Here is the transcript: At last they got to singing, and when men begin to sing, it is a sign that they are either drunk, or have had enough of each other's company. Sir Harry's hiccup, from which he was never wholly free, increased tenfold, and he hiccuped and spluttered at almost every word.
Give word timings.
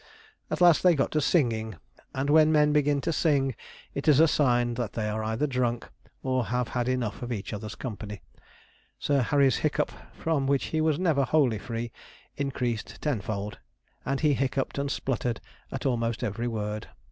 At 0.49 0.61
last 0.61 0.81
they 0.81 0.95
got 0.95 1.11
to 1.11 1.21
singing, 1.21 1.75
and 2.11 2.31
when 2.31 2.51
men 2.51 2.73
begin 2.73 3.01
to 3.01 3.13
sing, 3.13 3.53
it 3.93 4.07
is 4.07 4.19
a 4.19 4.27
sign 4.27 4.73
that 4.73 4.93
they 4.93 5.07
are 5.07 5.23
either 5.23 5.45
drunk, 5.45 5.87
or 6.23 6.45
have 6.45 6.69
had 6.69 6.87
enough 6.89 7.21
of 7.21 7.31
each 7.31 7.53
other's 7.53 7.75
company. 7.75 8.23
Sir 8.97 9.21
Harry's 9.21 9.57
hiccup, 9.57 9.91
from 10.15 10.47
which 10.47 10.65
he 10.73 10.81
was 10.81 10.97
never 10.97 11.23
wholly 11.23 11.59
free, 11.59 11.91
increased 12.35 12.99
tenfold, 12.99 13.59
and 14.03 14.21
he 14.21 14.33
hiccuped 14.33 14.79
and 14.79 14.89
spluttered 14.89 15.39
at 15.71 15.85
almost 15.85 16.23
every 16.23 16.47
word. 16.47 16.87